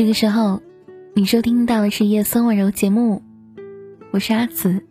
[0.00, 0.62] 这个时候，
[1.14, 3.20] 你收听到的是夜色温柔节目，
[4.12, 4.82] 我是阿紫。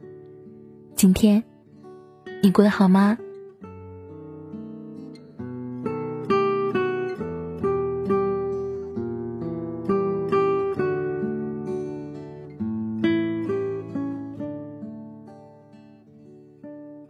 [0.96, 1.44] 今天
[2.44, 3.18] 你过得好吗？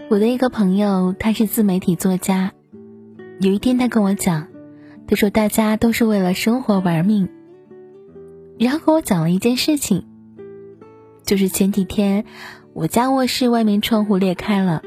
[0.10, 2.54] 我的一个朋友，他是自媒体作家。
[3.42, 4.48] 有一天，他跟我讲，
[5.06, 7.28] 他说大家都是为了生活玩命。
[8.60, 10.06] 然后跟我讲了一件事情，
[11.24, 12.26] 就是前几天
[12.74, 14.84] 我家卧室外面窗户裂开了，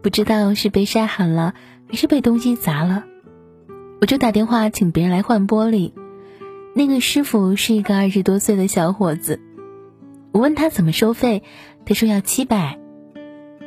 [0.00, 1.54] 不知道是被晒狠了
[1.88, 3.04] 还是被东西砸了，
[4.00, 5.92] 我就打电话请别人来换玻璃。
[6.76, 9.40] 那个师傅是一个二十多岁的小伙子，
[10.32, 11.42] 我问他怎么收费，
[11.84, 12.78] 他说要七百。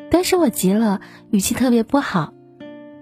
[0.09, 2.33] 当时我急了，语气特别不好：“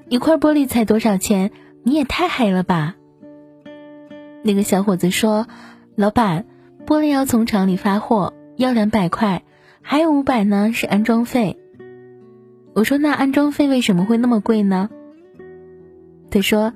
[0.10, 1.52] 一块玻璃才多少钱？
[1.84, 2.96] 你也太黑了吧！”
[4.44, 5.48] 那个小伙子说
[5.96, 6.46] ：“老板，
[6.86, 9.44] 玻璃要从厂里发货，要两百块，
[9.82, 11.58] 还有五百呢是安装费。”
[12.76, 14.90] 我说：“那安装费为什么会那么贵呢？”
[16.30, 16.74] 他说：“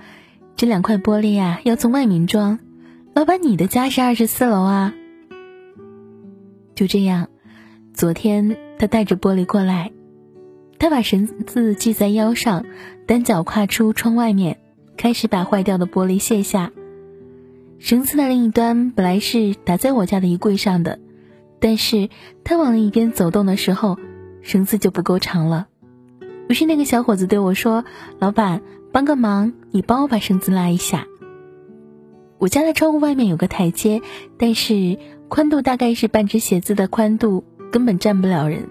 [0.56, 2.60] 这两块玻璃呀，要从外面装。
[3.14, 4.94] 老板，你的家是二十四楼啊。”
[6.74, 7.28] 就这样，
[7.94, 9.92] 昨天他带着玻璃过来。
[10.80, 12.66] 他把绳子系在腰上，
[13.06, 14.60] 单脚跨出窗外面，
[14.96, 16.72] 开始把坏掉的玻璃卸下。
[17.80, 21.00] 绳子的另一端本来是打在我家的衣柜上的，
[21.62, 22.10] 但是
[22.44, 23.98] 他往另一边走动的时候，
[24.42, 25.68] 绳子就不够长了。
[26.50, 27.86] 于是那个小伙子对我说
[28.20, 31.08] ：“老板，帮个忙，你帮我把绳子拉一下。”
[32.38, 34.02] 我家的窗户外面有个台阶，
[34.38, 34.98] 但是
[35.30, 38.70] 宽度大概是半只鞋子的宽度，根本站不了人。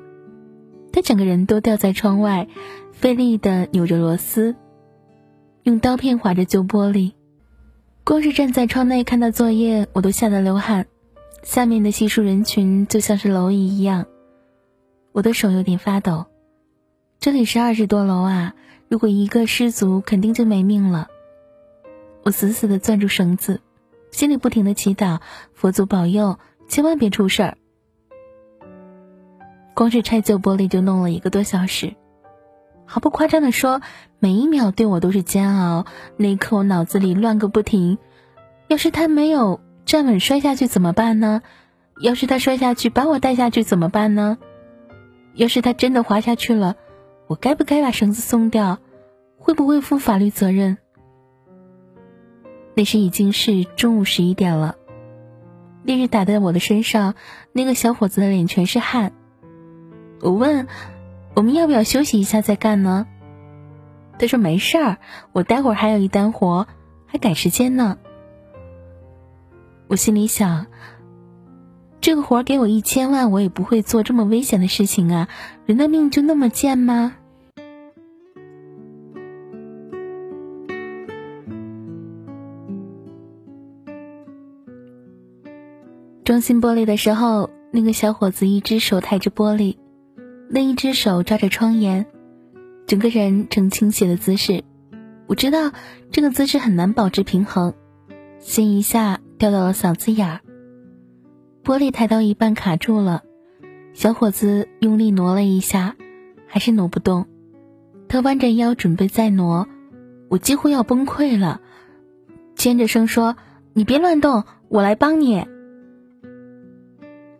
[0.92, 2.46] 他整个人都吊在窗外，
[2.92, 4.54] 费力的扭着螺丝，
[5.62, 7.12] 用刀片划着旧玻璃。
[8.08, 10.86] 光是站在窗内看到作业，我都吓得流汗。
[11.42, 14.06] 下面的稀疏人群就像是蝼蚁一样，
[15.12, 16.24] 我的手有点发抖。
[17.20, 18.54] 这里是二十多楼啊，
[18.88, 21.08] 如果一个失足，肯定就没命了。
[22.22, 23.60] 我死死的攥住绳子，
[24.10, 25.20] 心里不停的祈祷
[25.52, 27.58] 佛祖保佑，千万别出事儿。
[29.74, 31.94] 光是拆旧玻璃就弄了一个多小时，
[32.90, 33.82] 毫不夸张的说，
[34.18, 35.84] 每一秒对我都是煎熬。
[36.16, 37.98] 那一刻我脑子里乱个不停，
[38.66, 41.42] 要是他没有站稳摔下去怎么办呢？
[42.00, 44.38] 要是他摔下去把我带下去怎么办呢？
[45.34, 46.76] 要是他真的滑下去了，
[47.26, 48.78] 我该不该把绳子松掉？
[49.36, 50.78] 会不会负法律责任？
[52.74, 54.76] 那时已经是中午十一点了，
[55.82, 57.14] 烈日打在我的身上，
[57.52, 59.12] 那个小伙子的脸全是汗。
[60.20, 60.66] 我问
[61.38, 63.06] ：“我们要不要休息一下再干呢？”
[64.18, 64.96] 他说：“没事儿，
[65.30, 66.66] 我待会儿还有一单活，
[67.06, 67.96] 还赶时间呢。”
[69.86, 70.66] 我心里想
[72.02, 75.28] ：“这个活给我一千万，我也不会做这么危险的事情啊！
[75.64, 77.14] 人的命就那么贱吗？”
[86.24, 89.76] 装新玻璃的时候，那个小伙子一只手抬着玻璃。
[90.50, 92.06] 另一只手抓着窗沿，
[92.86, 94.64] 整个人呈倾斜的姿势。
[95.26, 95.72] 我知道
[96.10, 97.74] 这个姿势很难保持平衡，
[98.38, 100.40] 心一下掉到了嗓子眼儿。
[101.62, 103.24] 玻璃抬到一半卡住了，
[103.92, 105.96] 小伙子用力挪了一下，
[106.46, 107.26] 还是挪不动。
[108.08, 109.68] 他弯着腰准备再挪，
[110.30, 111.60] 我几乎要崩溃了，
[112.54, 113.36] 尖着声说
[113.74, 115.46] ：“你别乱动，我来帮你。”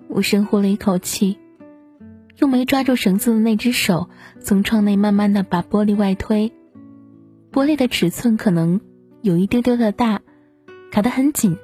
[0.08, 1.38] 我深呼了一口气。
[2.38, 4.09] 用没抓住绳子的那只手，
[4.41, 6.53] 从窗内慢慢的把玻璃外推。
[7.50, 8.81] 玻璃的尺寸可能
[9.22, 10.21] 有一丢丢的大，
[10.93, 11.59] 卡得很紧，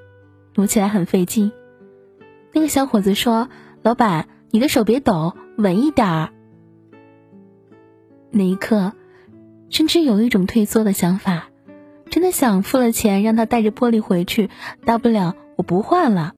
[0.57, 1.53] 挪起来很费劲。
[2.53, 3.49] 那个小伙子说
[3.83, 6.31] ：“老板，你的手别抖，稳一点儿。”
[8.33, 8.95] 那一刻，
[9.71, 11.51] 甚至有一种退缩的想法，
[12.11, 14.51] 真的想付了钱让他带着玻璃回去，
[14.85, 16.35] 大不了我不换了。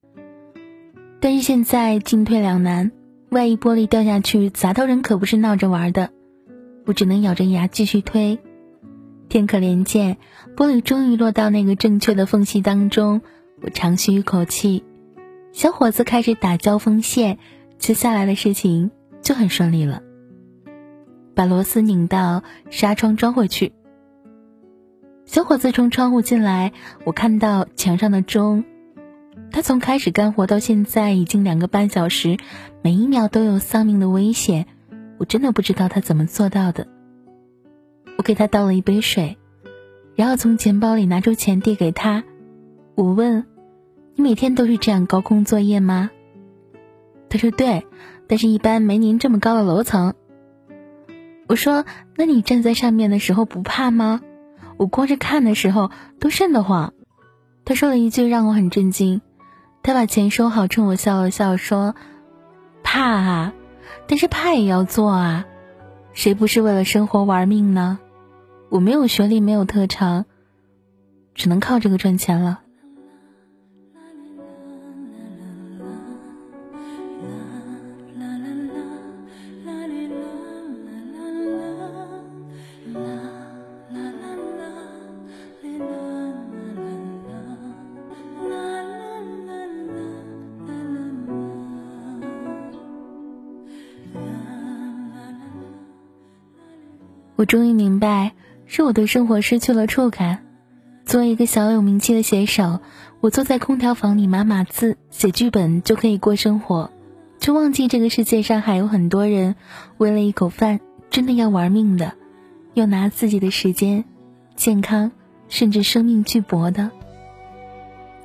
[1.21, 2.93] 但是现在进退两难。
[3.29, 6.11] 万一玻璃掉下去砸到人，可不是闹着玩的。
[6.85, 8.39] 我只能咬着牙继续推。
[9.29, 10.19] 天可怜见，
[10.57, 13.23] 玻璃终于落到那个正确的缝隙当中。
[13.61, 14.85] 我长吁一口气。
[15.53, 17.39] 小伙子开始打胶封线，
[17.79, 18.91] 接下来的事情
[19.23, 20.03] 就很顺利了。
[21.35, 23.73] 把螺丝拧到纱窗装回去。
[25.25, 26.73] 小伙子从窗户进来，
[27.05, 28.65] 我看到墙上的钟。
[29.51, 32.37] 他从开始干活到现在已经两个半小时，
[32.83, 34.67] 每一秒都有丧命的危险，
[35.19, 36.87] 我真的不知道他怎么做到的。
[38.19, 39.39] 我给他倒了一杯水，
[40.15, 42.25] 然后从钱包里拿出钱递给他。
[42.95, 43.47] 我问
[44.15, 46.11] ：“你每天都是这样高空作业吗？”
[47.29, 47.87] 他说：“对，
[48.27, 50.15] 但是一般没您这么高的楼层。”
[51.49, 51.85] 我说
[52.17, 54.21] ：“那你站在上面的时候不怕吗？
[54.77, 56.93] 我光是看的时候都瘆得慌。”
[57.65, 59.21] 他说了一句让我很震惊，
[59.87, 61.95] 他把钱收好，冲我笑了笑说
[62.83, 63.53] ：“怕啊，
[64.09, 65.47] 但是怕也要做啊，
[66.13, 68.01] 谁不是为了生活玩命呢？
[68.69, 70.25] 我没有学历，没有特长，
[71.37, 72.63] 只能靠这个赚钱了。”
[97.37, 98.33] 我终于明白，
[98.65, 100.39] 是我对生活失去了触感。
[101.05, 102.81] 作为一个小有名气的写手，
[103.21, 106.91] 我坐在空调房里码码字、写剧本就可以过生活，
[107.39, 109.55] 却忘记这个世界上还有很多人
[109.99, 110.81] 为了一口饭
[111.11, 112.15] 真的要玩命的，
[112.73, 114.05] 要拿自己的时间、
[114.57, 115.13] 健康
[115.51, 116.91] 甚至生命去搏的。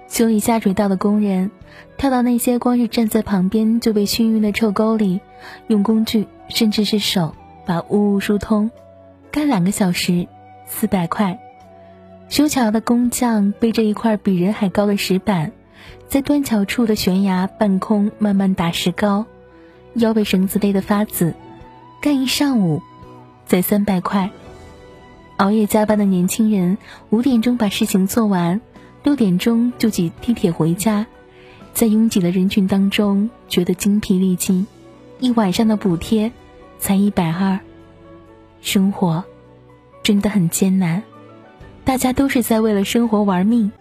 [0.08, 1.52] 修理下水道的工人，
[1.98, 5.20] 跳到那些光是站在旁边就被熏晕的臭沟里，
[5.68, 7.36] 用工具甚至是手
[7.66, 8.72] 把污物疏通。
[9.32, 10.28] 干两个小时，
[10.66, 11.40] 四百块。
[12.28, 15.54] 修桥的工匠背着一块比人还高的石板，
[16.10, 19.26] 在断桥处的悬崖半空慢慢打石膏，
[19.94, 21.34] 腰被绳子勒得发紫，
[22.02, 22.82] 干一上午，
[23.46, 24.32] 才三百块。
[25.38, 26.78] 熬夜加班的年轻人，
[27.10, 28.60] 五点钟把事情做完，
[29.04, 31.06] 六点钟就挤地铁回家，
[31.74, 34.68] 在拥挤的人群当中觉得精疲力尽，
[35.20, 36.34] 一晚上的补贴
[36.80, 37.60] 才一百二。
[38.62, 39.24] 生活
[40.04, 41.04] 真的很艰难，
[41.84, 43.72] 大家都是在为了生活玩命。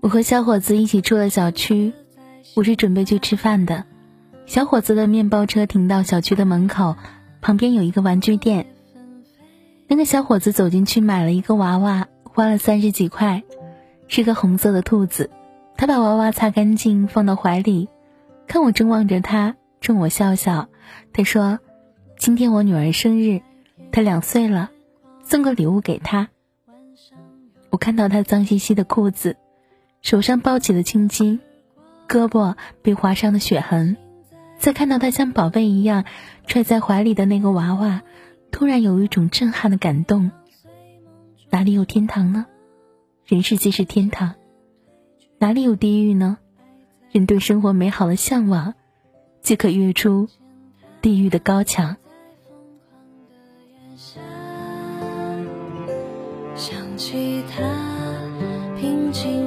[0.00, 1.94] 我和小伙子一起出了小区，
[2.54, 3.84] 我是准备去吃饭的。
[4.46, 6.96] 小伙子的面包车停到小区的门口，
[7.40, 8.73] 旁边有一个玩具店。
[9.94, 13.44] 那个小伙子走进去买了一个娃娃，花了三十几块，
[14.08, 15.30] 是个红色的兔子。
[15.76, 17.88] 他把娃娃擦干净，放到怀里，
[18.48, 20.66] 看我正望着他，冲我笑笑。
[21.12, 21.60] 他说
[22.18, 23.40] ：“今天我女儿生日，
[23.92, 24.72] 她两岁了，
[25.22, 26.28] 送个礼物给她。”
[27.70, 29.36] 我看到他脏兮兮的裤子，
[30.02, 31.38] 手上抱起了青筋，
[32.08, 33.96] 胳膊被划伤的血痕，
[34.58, 36.04] 再看到他像宝贝一样
[36.48, 38.02] 揣在怀里的那个娃娃。
[38.54, 40.30] 突然有一种震撼的感动。
[41.50, 42.46] 哪里有天堂呢？
[43.26, 44.36] 人世间是天堂。
[45.38, 46.38] 哪里有地狱呢？
[47.10, 48.74] 人对生活美好的向往，
[49.42, 50.28] 即可跃出
[51.02, 51.96] 地狱的高墙。
[56.54, 57.60] 想起他
[58.78, 59.43] 平静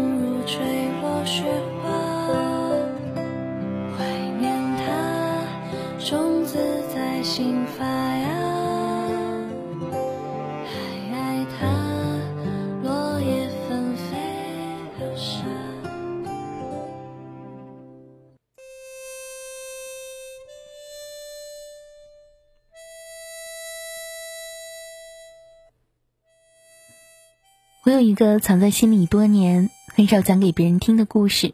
[27.87, 31.53] 我有一个藏在心里多年、很少讲给别人听的故事。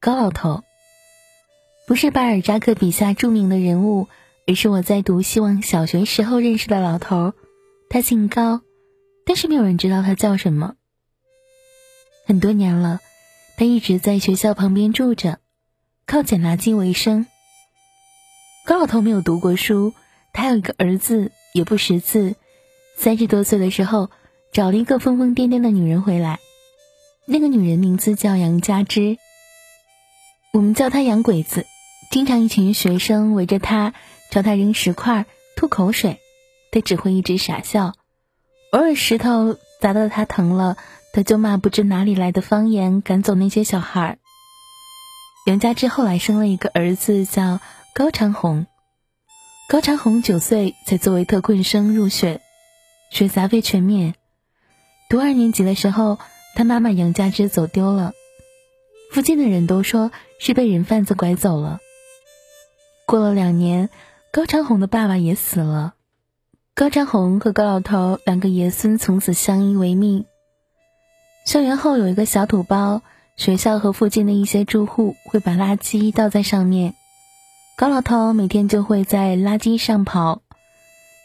[0.00, 0.64] 高老头，
[1.86, 4.08] 不是巴尔扎克笔下著名的人物，
[4.46, 7.34] 而是我在读希望小学时候认识的老头。
[7.90, 8.62] 他姓高，
[9.26, 10.76] 但是没有人知道他叫什么。
[12.24, 13.00] 很多年了，
[13.58, 15.40] 他一直在学校旁边住着，
[16.06, 17.26] 靠捡垃圾为生。
[18.64, 19.92] 高老头没有读过书，
[20.32, 22.34] 他有一个儿子，也不识字。
[22.96, 24.08] 三十多岁的时候。
[24.52, 26.40] 找了一个疯疯癫癫的女人回来，
[27.24, 29.16] 那个女人名字叫杨佳芝，
[30.52, 31.66] 我们叫她洋鬼子。
[32.10, 33.94] 经常一群学生围着她，
[34.32, 35.26] 朝她扔石块、
[35.56, 36.18] 吐口水，
[36.72, 37.94] 她只会一直傻笑。
[38.72, 40.76] 偶尔石头砸到她疼了，
[41.12, 44.18] 她就骂不知哪里来的方言赶走那些小孩。
[45.46, 47.60] 杨佳芝后来生了一个儿子，叫
[47.94, 48.66] 高长红。
[49.68, 52.40] 高长红九岁才作为特困生入学，
[53.12, 54.16] 学杂费全免。
[55.10, 56.20] 读二年级的时候，
[56.54, 58.12] 他妈妈杨佳芝走丢了，
[59.10, 61.80] 附近的人都说是被人贩子拐走了。
[63.06, 63.90] 过了两年，
[64.32, 65.94] 高长红的爸爸也死了，
[66.76, 70.26] 高长红和高老头两个爷孙从此相依为命。
[71.44, 73.02] 校园后有一个小土包，
[73.36, 76.94] 学校和附近的一些住户会把垃圾倒在上面。
[77.76, 80.42] 高老头每天就会在垃圾上跑，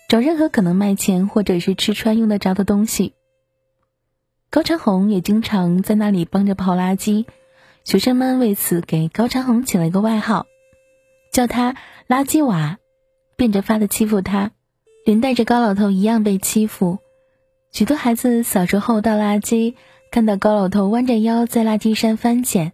[0.09, 3.13] 找任何可能卖钱或者是吃穿用得着的东西。
[4.55, 7.25] 高长红也经常在那里帮着刨垃圾，
[7.83, 10.45] 学生们为此给高长红起了一个外号，
[11.33, 11.75] 叫他
[12.07, 12.77] “垃圾娃”，
[13.35, 14.51] 变着法的欺负他，
[15.05, 16.99] 连带着高老头一样被欺负。
[17.73, 19.75] 许多孩子小时候倒垃圾，
[20.09, 22.71] 看到高老头弯着腰在垃圾山翻捡，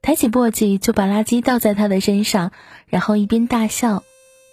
[0.00, 2.50] 抬起簸箕就把垃圾倒在他的身上，
[2.86, 4.04] 然后一边大笑，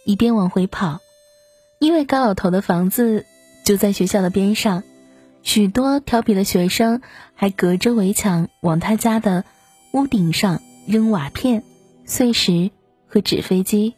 [0.03, 0.99] 一边往回跑，
[1.79, 3.25] 因为高老头的房子
[3.63, 4.83] 就在学校的边上。
[5.47, 7.01] 许多调皮的学生
[7.33, 9.45] 还隔着围墙往他家的
[9.93, 11.63] 屋顶上扔瓦片、
[12.03, 12.69] 碎石
[13.07, 13.95] 和纸飞机。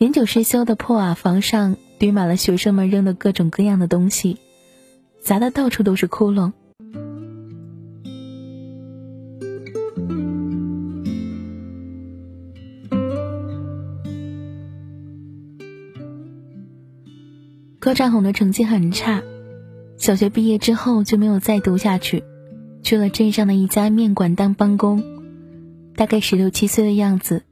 [0.00, 4.38] 年久失修的破瓦房上堆满了学生们扔的各种各样的东西，
[5.22, 6.52] 砸的到处都是窟窿。
[17.78, 19.22] 高占红的成绩很差。
[19.98, 22.22] 小学毕业之后就没有再读下去，
[22.82, 25.02] 去了镇上的一家面馆当帮工。
[25.96, 27.42] 大概十六七岁的样子，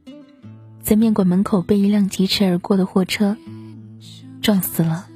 [0.81, 3.35] 在面馆门口被一辆疾驰而过的货车
[4.41, 5.07] 撞死了。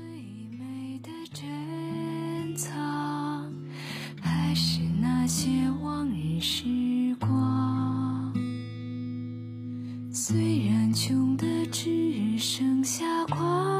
[10.13, 13.70] 虽然穷的只剩下光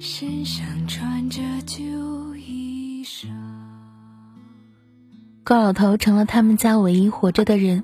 [0.00, 1.82] 身上穿着旧
[2.36, 3.26] 衣裳。
[5.42, 7.82] 高老头成了他们家唯一活着的人，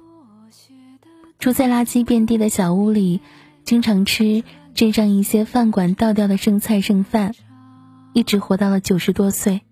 [1.38, 3.21] 住在垃圾遍地的小屋里，
[3.64, 4.44] 经常吃
[4.75, 7.35] 镇上一些饭馆倒掉的剩菜剩饭，
[8.12, 9.62] 一直活到了九十多岁。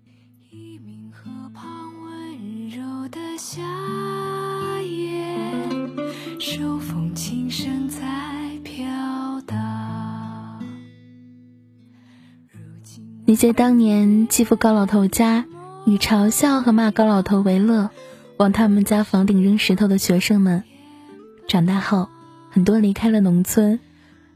[13.25, 15.45] 那些当年欺负高老头家、
[15.85, 17.89] 以嘲笑和骂高老头为乐，
[18.35, 20.63] 往他们家房顶扔石头的学生们，
[21.47, 22.09] 长大后
[22.49, 23.79] 很多离开了农村，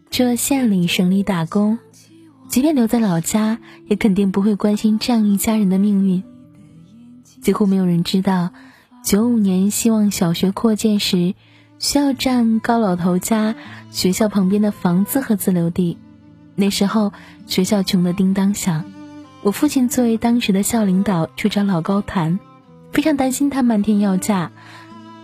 [0.09, 1.79] 去了县里、省里打工。
[2.47, 6.23] 即便留在老家，也肯定不会关心这样一家人的命运。
[7.41, 8.51] 几乎没有人知道，
[9.03, 11.35] 九五年希望小学扩建时，
[11.77, 13.53] 需要占高老头家
[13.91, 15.97] 学校旁边的房子和自留地。
[16.59, 17.13] 那时候
[17.45, 18.83] 学校穷得叮当响，
[19.43, 22.39] 我父亲作为当时的校领导去找老高谈，
[22.91, 24.51] 非常担心他漫天要价。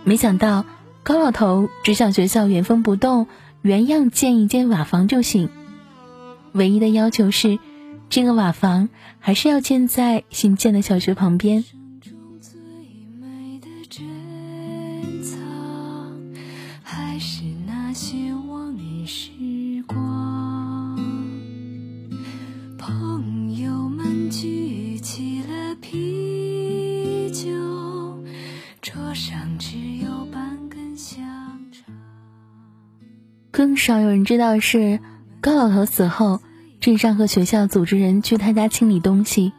[0.04, 0.64] 没想到
[1.02, 3.26] 高老头只想学校原封不动
[3.62, 5.48] 原样建一间瓦房就行，
[6.52, 7.58] 唯一的要求是，
[8.08, 8.88] 这个瓦房
[9.18, 11.64] 还是要建在新建的小学旁边。
[33.54, 34.98] 更少有人知道是
[35.40, 36.40] 高老头死后，
[36.80, 39.52] 镇上和学校组织人去他家清理东西。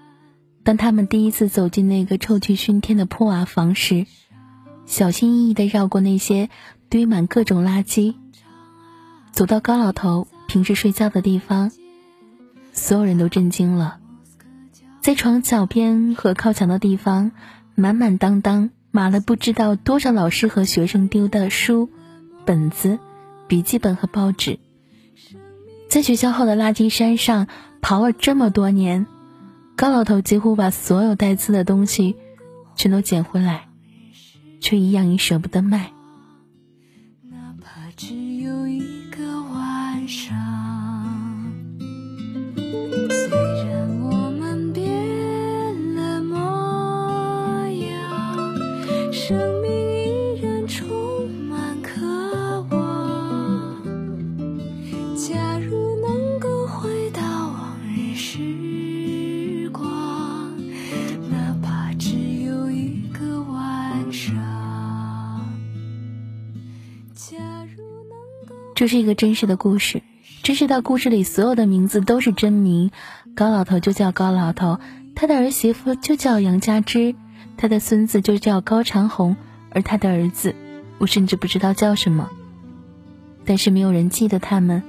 [0.66, 4.06] 当他们第一次走进那个臭气熏天的破瓦房时，
[4.86, 6.50] 小心翼翼地绕过那些
[6.90, 8.16] 堆满各种垃圾，
[9.32, 11.72] 走到高老头平时睡觉的地方，
[12.74, 14.00] 所有人都震惊了。
[15.00, 17.32] 在床脚边和靠墙的地方，
[17.76, 21.90] 满满当当码了不知道多少老师和学生丢的书、
[22.44, 23.00] 本子。
[23.48, 24.60] 笔记本和报纸，
[25.90, 27.48] 在学校后的垃圾山上
[27.82, 29.06] 刨了这么多年，
[29.76, 32.16] 高老头几乎把所有带刺的东西
[32.76, 33.68] 全都捡回来，
[34.60, 35.95] 却一样也舍不得卖。
[68.86, 70.04] 这是一个真实的故事，
[70.44, 72.92] 真实到故事里所有的名字都是真名。
[73.36, 74.80] 高老头就叫高老头，
[75.16, 77.16] 他的儿媳妇就叫杨佳芝，
[77.58, 79.38] 他的孙子就叫高长红，
[79.72, 80.54] 而他的儿子，
[81.00, 82.30] 我甚至不知道叫什么。
[83.44, 84.84] 但是没有人记得他们，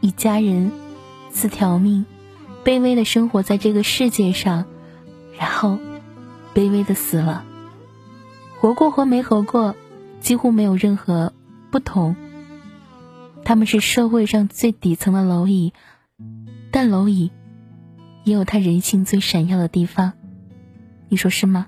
[0.00, 0.72] 一家人，
[1.30, 2.06] 四条命，
[2.64, 4.64] 卑微的生活在这个世界上，
[5.38, 5.78] 然后
[6.56, 7.44] 卑微的死了。
[8.58, 9.76] 活过和没活过，
[10.20, 11.32] 几乎没有任何
[11.70, 12.16] 不同。
[13.48, 15.72] 他们是社会上最底层的蝼蚁，
[16.70, 17.32] 但蝼蚁
[18.22, 20.12] 也有他人性最闪耀的地方，
[21.08, 21.66] 你说是吗？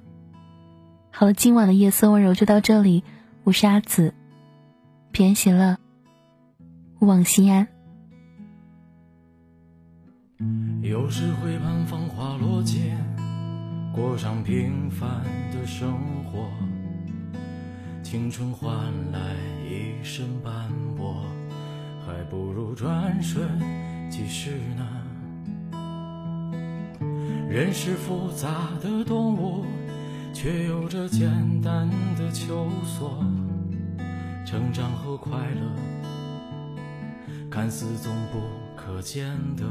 [1.10, 3.02] 好了，今晚的夜色温柔就到这里，
[3.44, 4.12] 我是阿紫，
[5.10, 5.78] 平安喜乐，
[6.98, 7.66] 勿忘心安。
[10.82, 12.94] 有时会盼芳华落尽，
[13.94, 16.46] 过上平凡的生活，
[18.02, 18.70] 青春换
[19.12, 19.34] 来
[19.66, 21.24] 一身斑驳。
[22.10, 23.46] 还不如转瞬
[24.10, 24.84] 即逝呢。
[27.48, 29.64] 人是复杂的动物，
[30.32, 31.30] 却有着简
[31.62, 33.24] 单的求索。
[34.44, 35.60] 成长和快乐，
[37.48, 38.40] 看似总不
[38.74, 39.64] 可见得，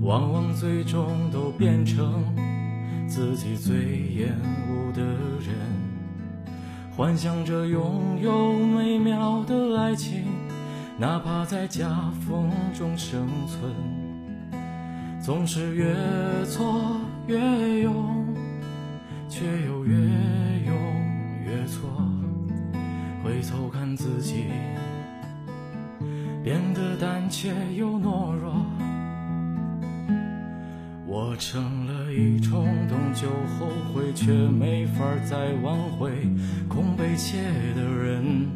[0.00, 2.24] 往往最终都变成
[3.06, 4.34] 自己最厌
[4.68, 5.71] 恶的人。
[7.02, 10.24] 幻想着拥有美妙的爱情，
[10.96, 11.88] 哪怕在夹
[12.20, 13.60] 缝中生存，
[15.20, 15.96] 总是越
[16.46, 16.80] 挫
[17.26, 18.24] 越勇，
[19.28, 20.76] 却又越勇
[21.44, 21.90] 越挫。
[23.24, 24.44] 回头看自己，
[26.44, 28.61] 变得胆怯又懦弱。
[31.32, 36.10] 我成了一冲动就后悔，却没法再挽回。
[36.68, 37.38] 空被切
[37.74, 38.46] 的人，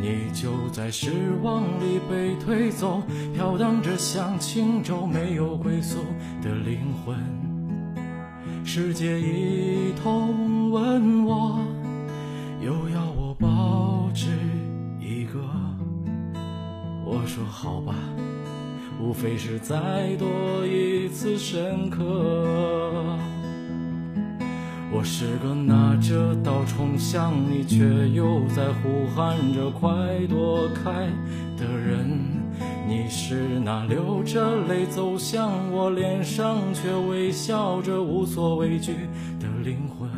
[0.00, 1.12] 你就在失
[1.44, 3.00] 望里被推走，
[3.36, 5.98] 飘荡着像轻舟没有归宿
[6.42, 7.16] 的灵魂。
[8.64, 11.60] 世界一通问我，
[12.60, 14.26] 又要我报纸
[14.98, 15.38] 一个，
[17.06, 17.94] 我说好吧。
[19.02, 21.98] 无非是再多一次深刻。
[24.92, 29.90] 我是个拿着刀冲向你，却又在呼喊着快
[30.28, 31.08] 躲开
[31.56, 32.16] 的人。
[32.86, 38.92] 你是那流着泪走向我脸上，却微笑着无所畏惧
[39.40, 40.08] 的灵魂。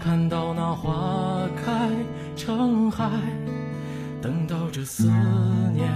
[0.00, 1.88] 看到那花开
[2.34, 3.08] 成海，
[4.20, 5.06] 等到这思
[5.72, 5.88] 念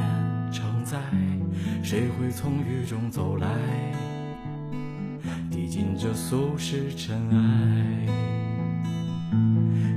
[0.53, 0.99] 成灾。
[1.85, 3.47] 谁会从雨中走来，
[5.51, 8.07] 递进这俗世尘埃？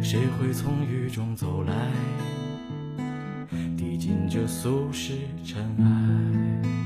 [0.03, 1.73] 谁会从雨中走来，
[3.77, 5.13] 递进这俗世
[5.45, 6.76] 尘埃？